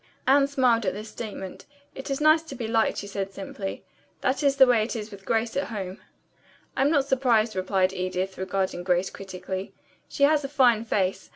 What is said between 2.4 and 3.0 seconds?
to be liked,"